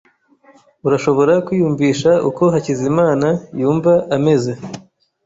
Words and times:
Urashobora 0.87 1.33
kwiyumvisha 1.45 2.11
uko 2.29 2.43
Hakizimana 2.53 3.27
yumva 3.59 3.93
ameze? 4.15 4.51